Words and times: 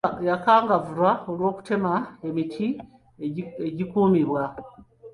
Yakangavvulwa 0.27 1.11
olw'okutema 1.31 1.93
emiti 2.27 2.67
egikuumibwa. 3.69 4.43